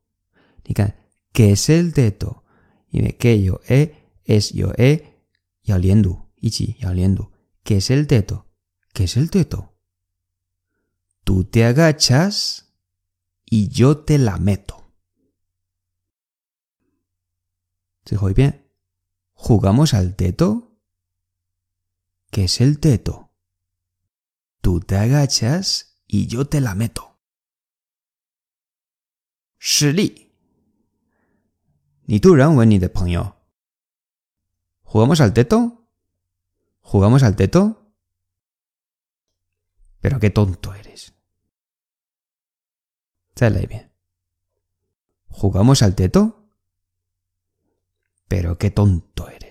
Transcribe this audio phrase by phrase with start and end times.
[0.66, 0.96] Digan,
[1.32, 2.44] ¿qué es el teto?
[2.90, 5.23] Y me que yo, eh es yo e
[5.63, 7.33] 要连读，一起要连读。¿
[7.65, 8.47] Qué es el teto?
[8.93, 9.75] ¿Qué es el teto?
[11.25, 12.73] Tú te agachas
[13.45, 14.93] y yo te la meto.
[18.05, 20.79] 最后一遍，¿Jugamos al teto?
[22.31, 23.31] ¿Qué es el teto?
[24.61, 27.19] Tú te agachas y yo te la meto.
[29.59, 30.31] 示例，
[32.07, 33.37] 你突然问你的朋友
[34.94, 35.88] ¿Jugamos al teto?
[36.82, 37.96] ¿Jugamos al teto?
[40.02, 41.16] Pero qué tonto eres.
[43.36, 43.92] Esa bien.
[45.30, 46.48] ¿Jugamos al teto?
[48.28, 49.43] Pero qué tonto eres.